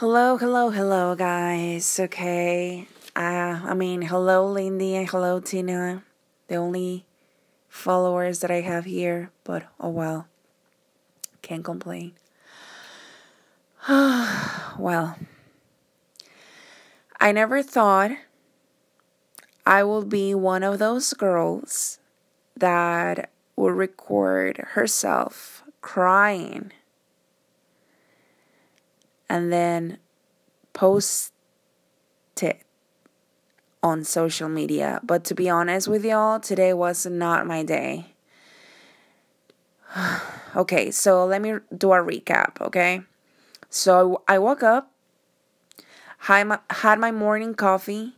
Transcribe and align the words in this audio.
Hello, 0.00 0.36
hello, 0.36 0.68
hello, 0.68 1.14
guys. 1.14 1.98
Okay. 1.98 2.86
Uh, 3.16 3.64
I 3.64 3.72
mean, 3.72 4.02
hello, 4.02 4.46
Lindy, 4.46 4.94
and 4.94 5.08
hello, 5.08 5.40
Tina. 5.40 6.02
The 6.48 6.56
only 6.56 7.06
followers 7.70 8.40
that 8.40 8.50
I 8.50 8.60
have 8.60 8.84
here, 8.84 9.30
but 9.42 9.62
oh 9.80 9.88
well. 9.88 10.28
Can't 11.40 11.64
complain. 11.64 12.12
well, 13.88 15.16
I 17.18 17.32
never 17.32 17.62
thought 17.62 18.10
I 19.64 19.82
would 19.82 20.10
be 20.10 20.34
one 20.34 20.62
of 20.62 20.78
those 20.78 21.14
girls 21.14 22.00
that 22.54 23.30
would 23.56 23.72
record 23.72 24.58
herself 24.72 25.64
crying 25.80 26.72
and 29.28 29.52
then 29.52 29.98
post 30.72 31.32
it 32.40 32.62
on 33.82 34.04
social 34.04 34.48
media. 34.48 35.00
But 35.02 35.24
to 35.24 35.34
be 35.34 35.48
honest 35.48 35.88
with 35.88 36.04
y'all, 36.04 36.40
today 36.40 36.72
was 36.72 37.06
not 37.06 37.46
my 37.46 37.62
day. 37.62 38.14
okay, 40.56 40.90
so 40.90 41.24
let 41.24 41.40
me 41.40 41.54
do 41.76 41.92
a 41.92 42.02
recap, 42.02 42.60
okay? 42.60 43.02
So 43.70 44.22
I 44.28 44.38
woke 44.38 44.62
up, 44.62 44.90
had 46.18 46.98
my, 46.98 47.10
morning 47.10 47.54
coffee, 47.54 48.14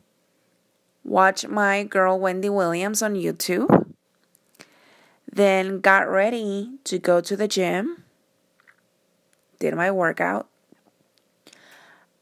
watched 1.04 1.48
my 1.48 1.84
girl 1.84 2.18
Wendy 2.18 2.48
Williams 2.48 3.02
on 3.02 3.14
YouTube, 3.14 3.92
then 5.30 5.80
got 5.80 6.08
ready 6.08 6.78
to 6.84 6.98
go 6.98 7.20
to 7.20 7.36
the 7.36 7.48
gym, 7.48 8.04
did 9.58 9.74
my 9.74 9.90
workout, 9.90 10.48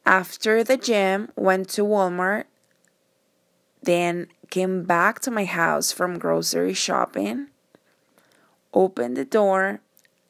after 0.06 0.62
the 0.62 0.77
gym, 0.77 1.30
went 1.34 1.68
to 1.71 1.82
Walmart, 1.82 2.45
then 3.82 4.29
came 4.51 4.85
back 4.85 5.21
to 5.21 5.30
my 5.30 5.45
house 5.45 5.90
from 5.90 6.18
grocery 6.18 6.73
shopping, 6.73 7.49
opened 8.73 9.16
the 9.16 9.24
door, 9.24 9.80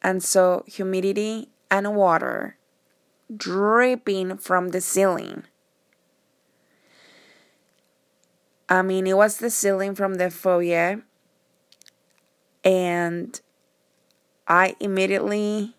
and 0.01 0.23
saw 0.23 0.63
humidity 0.63 1.49
and 1.69 1.95
water 1.95 2.57
dripping 3.35 4.37
from 4.37 4.69
the 4.69 4.81
ceiling. 4.81 5.43
I 8.69 8.81
mean, 8.81 9.07
it 9.07 9.15
was 9.15 9.37
the 9.37 9.49
ceiling 9.49 9.95
from 9.95 10.15
the 10.15 10.29
foyer, 10.29 11.03
and 12.63 13.39
I 14.47 14.75
immediately 14.79 15.75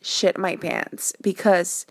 shit 0.00 0.38
my 0.38 0.56
pants 0.56 1.12
because 1.20 1.86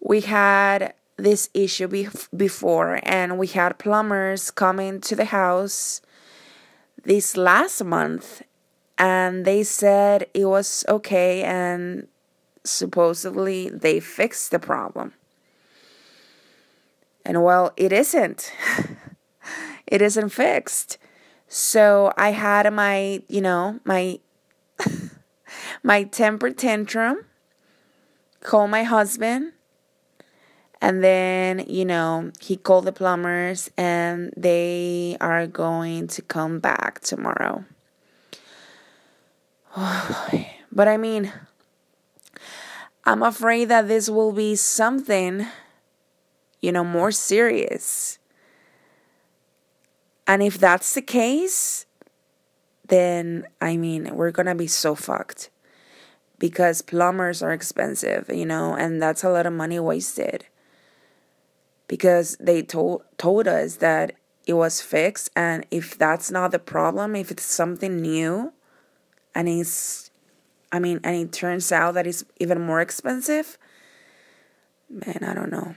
we 0.00 0.20
had 0.20 0.94
this 1.16 1.50
issue 1.52 1.88
be- 1.88 2.08
before 2.36 3.00
and 3.02 3.38
we 3.38 3.48
had 3.48 3.78
plumbers 3.78 4.50
coming 4.50 5.00
to 5.00 5.16
the 5.16 5.26
house 5.26 6.00
this 7.02 7.36
last 7.36 7.82
month 7.84 8.42
and 8.96 9.44
they 9.44 9.62
said 9.62 10.26
it 10.34 10.46
was 10.46 10.84
okay 10.88 11.42
and 11.42 12.06
supposedly 12.64 13.68
they 13.68 13.98
fixed 13.98 14.50
the 14.50 14.58
problem. 14.58 15.12
And 17.24 17.42
well 17.42 17.72
it 17.76 17.92
isn't. 17.92 18.52
It 19.90 20.02
isn't 20.02 20.28
fixed. 20.28 20.98
So 21.48 22.12
i 22.18 22.32
had 22.32 22.70
my 22.72 23.22
you 23.26 23.40
know 23.40 23.80
my 23.84 24.20
my 25.82 26.04
temper 26.04 26.50
tantrum 26.50 27.24
call 28.40 28.68
my 28.68 28.82
husband 28.82 29.52
and 30.80 31.02
then, 31.02 31.64
you 31.66 31.84
know, 31.84 32.30
he 32.40 32.56
called 32.56 32.84
the 32.84 32.92
plumbers 32.92 33.70
and 33.76 34.32
they 34.36 35.16
are 35.20 35.46
going 35.46 36.06
to 36.08 36.22
come 36.22 36.60
back 36.60 37.00
tomorrow. 37.00 37.64
but 39.76 40.88
I 40.88 40.96
mean, 40.96 41.32
I'm 43.04 43.22
afraid 43.22 43.66
that 43.66 43.88
this 43.88 44.08
will 44.08 44.32
be 44.32 44.54
something, 44.54 45.46
you 46.62 46.70
know, 46.70 46.84
more 46.84 47.10
serious. 47.10 48.18
And 50.28 50.42
if 50.42 50.58
that's 50.58 50.94
the 50.94 51.02
case, 51.02 51.86
then 52.86 53.48
I 53.60 53.76
mean, 53.76 54.14
we're 54.14 54.30
gonna 54.30 54.54
be 54.54 54.68
so 54.68 54.94
fucked 54.94 55.50
because 56.38 56.82
plumbers 56.82 57.42
are 57.42 57.52
expensive, 57.52 58.30
you 58.32 58.46
know, 58.46 58.74
and 58.74 59.02
that's 59.02 59.24
a 59.24 59.30
lot 59.30 59.44
of 59.44 59.52
money 59.52 59.80
wasted 59.80 60.46
because 61.88 62.36
they 62.38 62.62
told 62.62 63.02
told 63.16 63.48
us 63.48 63.76
that 63.76 64.12
it 64.46 64.52
was 64.52 64.80
fixed 64.80 65.30
and 65.34 65.66
if 65.70 65.98
that's 65.98 66.30
not 66.30 66.52
the 66.52 66.58
problem 66.58 67.16
if 67.16 67.30
it's 67.30 67.44
something 67.44 68.00
new 68.00 68.52
and 69.34 69.48
it's 69.48 70.10
i 70.70 70.78
mean 70.78 71.00
and 71.02 71.16
it 71.16 71.32
turns 71.32 71.72
out 71.72 71.94
that 71.94 72.06
it's 72.06 72.24
even 72.38 72.60
more 72.60 72.80
expensive 72.80 73.58
man 74.88 75.24
i 75.26 75.34
don't 75.34 75.50
know 75.50 75.74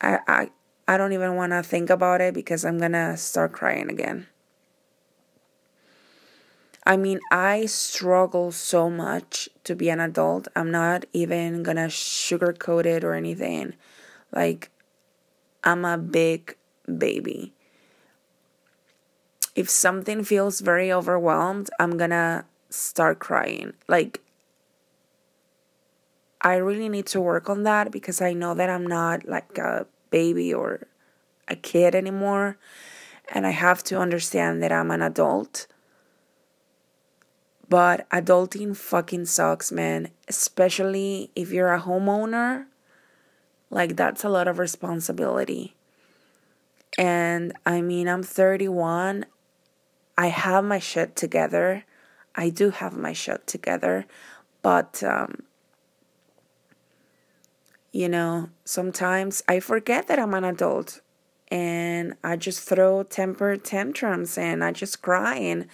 i 0.00 0.18
i, 0.28 0.50
I 0.86 0.96
don't 0.96 1.12
even 1.12 1.36
want 1.36 1.52
to 1.52 1.62
think 1.62 1.88
about 1.90 2.20
it 2.20 2.34
because 2.34 2.64
i'm 2.64 2.78
gonna 2.78 3.16
start 3.16 3.52
crying 3.52 3.88
again 3.88 4.26
I 6.84 6.96
mean, 6.96 7.20
I 7.30 7.66
struggle 7.66 8.50
so 8.50 8.90
much 8.90 9.48
to 9.64 9.76
be 9.76 9.88
an 9.88 10.00
adult. 10.00 10.48
I'm 10.56 10.70
not 10.70 11.04
even 11.12 11.62
gonna 11.62 11.86
sugarcoat 11.86 12.86
it 12.86 13.04
or 13.04 13.14
anything. 13.14 13.74
Like, 14.32 14.70
I'm 15.64 15.84
a 15.84 15.98
big 15.98 16.56
baby. 16.98 17.52
If 19.54 19.68
something 19.68 20.24
feels 20.24 20.60
very 20.60 20.92
overwhelmed, 20.92 21.70
I'm 21.78 21.96
gonna 21.96 22.46
start 22.70 23.18
crying. 23.18 23.74
Like, 23.86 24.20
I 26.40 26.56
really 26.56 26.88
need 26.88 27.06
to 27.06 27.20
work 27.20 27.48
on 27.48 27.62
that 27.62 27.92
because 27.92 28.20
I 28.20 28.32
know 28.32 28.54
that 28.54 28.68
I'm 28.68 28.86
not 28.86 29.28
like 29.28 29.58
a 29.58 29.86
baby 30.10 30.52
or 30.52 30.88
a 31.46 31.54
kid 31.54 31.94
anymore. 31.94 32.56
And 33.28 33.46
I 33.46 33.50
have 33.50 33.84
to 33.84 33.98
understand 33.98 34.62
that 34.62 34.72
I'm 34.72 34.90
an 34.90 35.02
adult. 35.02 35.66
But 37.68 38.08
adulting 38.10 38.76
fucking 38.76 39.26
sucks, 39.26 39.70
man. 39.70 40.08
Especially 40.28 41.30
if 41.36 41.52
you're 41.52 41.72
a 41.72 41.80
homeowner 41.80 42.66
like, 43.72 43.96
that's 43.96 44.22
a 44.22 44.28
lot 44.28 44.48
of 44.48 44.58
responsibility. 44.58 45.74
And 46.98 47.54
I 47.64 47.80
mean, 47.80 48.06
I'm 48.06 48.22
31. 48.22 49.24
I 50.18 50.26
have 50.26 50.62
my 50.62 50.78
shit 50.78 51.16
together. 51.16 51.84
I 52.34 52.50
do 52.50 52.68
have 52.68 52.94
my 52.94 53.14
shit 53.14 53.46
together. 53.46 54.04
But, 54.60 55.02
um, 55.02 55.44
you 57.92 58.10
know, 58.10 58.50
sometimes 58.66 59.42
I 59.48 59.58
forget 59.58 60.06
that 60.08 60.18
I'm 60.18 60.34
an 60.34 60.44
adult 60.44 61.00
and 61.48 62.14
I 62.22 62.36
just 62.36 62.60
throw 62.68 63.02
temper 63.04 63.56
tantrums 63.56 64.36
and 64.36 64.62
I 64.62 64.72
just 64.72 65.00
cry 65.00 65.36
and, 65.36 65.66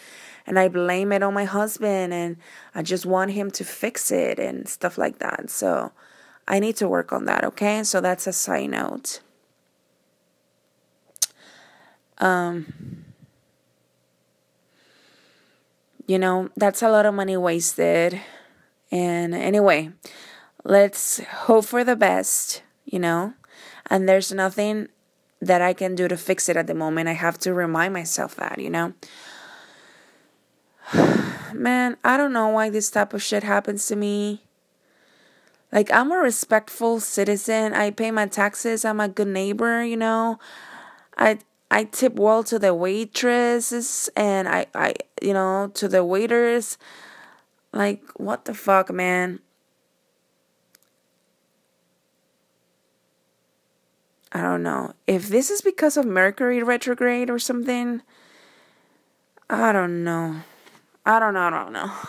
and 0.46 0.56
I 0.56 0.68
blame 0.68 1.10
it 1.10 1.24
on 1.24 1.34
my 1.34 1.46
husband 1.46 2.14
and 2.14 2.36
I 2.76 2.82
just 2.82 3.06
want 3.06 3.32
him 3.32 3.50
to 3.50 3.64
fix 3.64 4.12
it 4.12 4.38
and 4.38 4.68
stuff 4.68 4.98
like 4.98 5.18
that. 5.18 5.50
So, 5.50 5.90
I 6.48 6.60
need 6.60 6.76
to 6.76 6.88
work 6.88 7.12
on 7.12 7.26
that, 7.26 7.44
okay? 7.44 7.84
So 7.84 8.00
that's 8.00 8.26
a 8.26 8.32
side 8.32 8.70
note. 8.70 9.20
Um, 12.16 13.04
you 16.06 16.18
know, 16.18 16.48
that's 16.56 16.82
a 16.82 16.88
lot 16.88 17.04
of 17.04 17.12
money 17.12 17.36
wasted. 17.36 18.20
And 18.90 19.34
anyway, 19.34 19.90
let's 20.64 21.20
hope 21.20 21.66
for 21.66 21.84
the 21.84 21.94
best, 21.96 22.62
you 22.86 22.98
know? 22.98 23.34
And 23.90 24.08
there's 24.08 24.32
nothing 24.32 24.88
that 25.42 25.60
I 25.60 25.74
can 25.74 25.94
do 25.94 26.08
to 26.08 26.16
fix 26.16 26.48
it 26.48 26.56
at 26.56 26.66
the 26.66 26.74
moment. 26.74 27.10
I 27.10 27.12
have 27.12 27.38
to 27.40 27.52
remind 27.52 27.92
myself 27.92 28.34
that, 28.36 28.58
you 28.58 28.70
know? 28.70 28.94
Man, 31.52 31.98
I 32.02 32.16
don't 32.16 32.32
know 32.32 32.48
why 32.48 32.70
this 32.70 32.90
type 32.90 33.12
of 33.12 33.22
shit 33.22 33.42
happens 33.42 33.86
to 33.86 33.96
me. 33.96 34.47
Like 35.72 35.90
I'm 35.92 36.10
a 36.12 36.16
respectful 36.16 37.00
citizen. 37.00 37.74
I 37.74 37.90
pay 37.90 38.10
my 38.10 38.26
taxes. 38.26 38.84
I'm 38.84 39.00
a 39.00 39.08
good 39.08 39.28
neighbor, 39.28 39.82
you 39.84 39.96
know. 39.96 40.38
I 41.16 41.38
I 41.70 41.84
tip 41.84 42.14
well 42.14 42.42
to 42.44 42.58
the 42.58 42.74
waitresses 42.74 44.08
and 44.16 44.48
I 44.48 44.66
I 44.74 44.94
you 45.20 45.32
know, 45.34 45.70
to 45.74 45.88
the 45.88 46.04
waiters. 46.04 46.78
Like 47.72 48.02
what 48.16 48.46
the 48.46 48.54
fuck, 48.54 48.90
man? 48.92 49.40
I 54.32 54.42
don't 54.42 54.62
know. 54.62 54.94
If 55.06 55.28
this 55.28 55.50
is 55.50 55.60
because 55.62 55.96
of 55.96 56.04
Mercury 56.04 56.62
retrograde 56.62 57.30
or 57.30 57.38
something, 57.38 58.02
I 59.48 59.72
don't 59.72 60.04
know. 60.04 60.42
I 61.06 61.18
don't 61.18 61.34
know. 61.34 61.40
I 61.40 61.50
don't 61.50 61.72
know. 61.72 61.92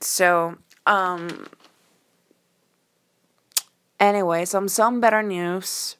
So, 0.00 0.56
um, 0.88 1.46
Anyway, 4.00 4.44
some 4.44 4.68
some 4.68 5.00
better 5.00 5.22
news. 5.22 5.96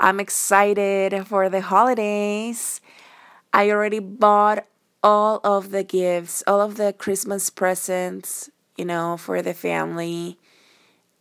I'm 0.00 0.20
excited 0.20 1.26
for 1.26 1.48
the 1.48 1.62
holidays. 1.62 2.82
I 3.54 3.70
already 3.70 4.00
bought 4.00 4.66
all 5.02 5.40
of 5.42 5.70
the 5.70 5.82
gifts, 5.82 6.44
all 6.46 6.60
of 6.60 6.76
the 6.76 6.92
Christmas 6.92 7.48
presents, 7.48 8.50
you 8.76 8.84
know, 8.84 9.16
for 9.16 9.40
the 9.40 9.54
family, 9.54 10.36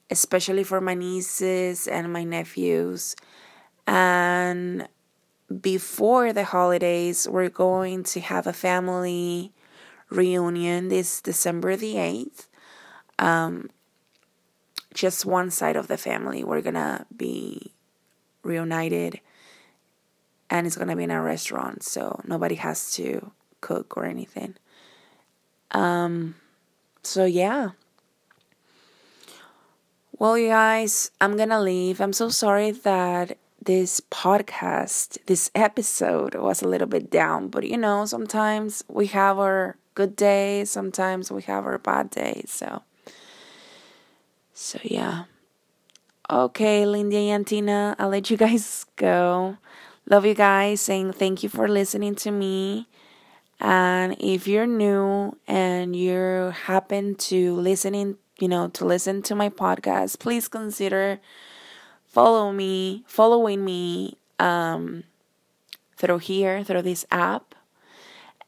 especially 0.09 0.65
for 0.65 0.81
my 0.81 0.95
nieces 0.95 1.87
and 1.87 2.11
my 2.11 2.25
nephews. 2.25 3.15
And 3.87 4.89
before 5.61 6.33
the 6.33 6.43
holidays, 6.43 7.25
we're 7.29 7.47
going 7.47 8.03
to 8.03 8.19
have 8.19 8.47
a 8.47 8.53
family 8.53 9.53
reunion 10.09 10.89
this 10.89 11.21
December 11.21 11.77
the 11.77 11.95
8th. 11.95 12.47
Um, 13.19 13.69
just 14.93 15.25
one 15.25 15.51
side 15.51 15.75
of 15.75 15.87
the 15.87 15.97
family, 15.97 16.43
we're 16.43 16.61
gonna 16.61 17.05
be 17.15 17.71
reunited 18.43 19.19
and 20.49 20.67
it's 20.67 20.77
gonna 20.77 20.95
be 20.95 21.03
in 21.03 21.11
a 21.11 21.21
restaurant, 21.21 21.83
so 21.83 22.21
nobody 22.25 22.55
has 22.55 22.91
to 22.93 23.31
cook 23.61 23.97
or 23.97 24.05
anything. 24.05 24.55
Um, 25.71 26.35
so 27.03 27.25
yeah. 27.25 27.71
Well, 30.17 30.37
you 30.37 30.47
guys, 30.47 31.11
I'm 31.19 31.35
gonna 31.35 31.59
leave. 31.59 31.99
I'm 31.99 32.13
so 32.13 32.29
sorry 32.29 32.71
that 32.71 33.37
this 33.61 33.99
podcast, 33.99 35.17
this 35.25 35.51
episode 35.55 36.35
was 36.35 36.61
a 36.61 36.67
little 36.67 36.87
bit 36.87 37.11
down, 37.11 37.49
but 37.49 37.67
you 37.67 37.77
know, 37.77 38.05
sometimes 38.05 38.83
we 38.87 39.07
have 39.07 39.39
our 39.39 39.75
good 39.95 40.15
days, 40.15 40.69
sometimes 40.69 41.31
we 41.31 41.41
have 41.43 41.65
our 41.65 41.77
bad 41.77 42.11
days, 42.11 42.51
so 42.51 42.83
so 44.55 44.79
yeah. 44.83 45.25
Okay, 46.29 46.85
Lindy 46.87 47.29
and 47.29 47.45
Tina, 47.45 47.95
I'll 47.99 48.09
let 48.09 48.31
you 48.31 48.37
guys 48.37 48.85
go. 48.95 49.57
Love 50.09 50.25
you 50.25 50.33
guys, 50.35 50.81
saying 50.81 51.13
thank 51.13 51.43
you 51.43 51.49
for 51.49 51.67
listening 51.67 52.15
to 52.15 52.31
me. 52.31 52.87
And 53.59 54.15
if 54.19 54.47
you're 54.47 54.67
new 54.67 55.37
and 55.47 55.95
you 55.95 56.53
happen 56.65 57.15
to 57.31 57.55
listening, 57.55 58.17
you 58.39 58.47
know, 58.49 58.69
to 58.69 58.85
listen 58.85 59.23
to 59.23 59.35
my 59.35 59.49
podcast, 59.49 60.19
please 60.19 60.47
consider 60.47 61.19
follow 62.07 62.51
me, 62.53 63.03
following 63.07 63.65
me 63.65 64.17
um, 64.39 65.05
through 65.97 66.19
here, 66.19 66.63
through 66.63 66.83
this 66.83 67.05
app. 67.11 67.54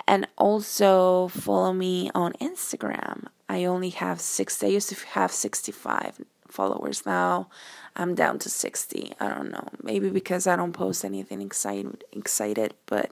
And 0.07 0.27
also 0.37 1.27
follow 1.27 1.73
me 1.73 2.09
on 2.15 2.33
Instagram. 2.33 3.25
I 3.49 3.65
only 3.65 3.89
have 3.89 4.21
six. 4.21 4.63
I 4.63 4.67
used 4.67 4.89
to 4.89 4.95
have 5.07 5.31
65 5.31 6.21
followers 6.47 7.05
now. 7.05 7.49
I'm 7.95 8.15
down 8.15 8.39
to 8.39 8.49
60. 8.49 9.13
I 9.19 9.27
don't 9.27 9.51
know. 9.51 9.67
Maybe 9.83 10.09
because 10.09 10.47
I 10.47 10.55
don't 10.55 10.71
post 10.71 11.03
anything 11.03 11.41
excited, 11.41 12.03
excited, 12.13 12.73
but 12.85 13.11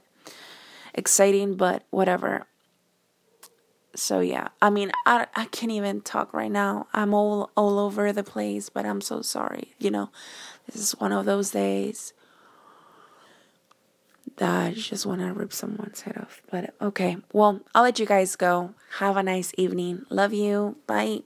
exciting, 0.94 1.56
but 1.56 1.84
whatever 1.90 2.46
so 3.96 4.20
yeah 4.20 4.48
i 4.60 4.70
mean 4.70 4.92
i 5.06 5.26
i 5.34 5.46
can't 5.46 5.72
even 5.72 6.00
talk 6.00 6.32
right 6.32 6.50
now 6.50 6.86
i'm 6.92 7.14
all 7.14 7.50
all 7.56 7.78
over 7.78 8.12
the 8.12 8.22
place 8.22 8.68
but 8.68 8.84
i'm 8.84 9.00
so 9.00 9.22
sorry 9.22 9.74
you 9.78 9.90
know 9.90 10.10
this 10.66 10.76
is 10.76 10.92
one 11.00 11.12
of 11.12 11.24
those 11.24 11.50
days 11.50 12.12
that 14.36 14.66
I 14.66 14.72
just 14.72 15.06
want 15.06 15.20
to 15.20 15.32
rip 15.32 15.52
someone's 15.52 16.02
head 16.02 16.16
off 16.18 16.42
but 16.50 16.74
okay. 16.80 17.16
Well 17.32 17.60
i'll 17.74 17.82
let 17.82 17.98
you 17.98 18.06
guys 18.06 18.36
go. 18.36 18.74
Have 18.98 19.16
a 19.16 19.22
nice 19.22 19.52
evening. 19.56 20.04
Love 20.10 20.32
you. 20.32 20.76
Bye 20.86 21.22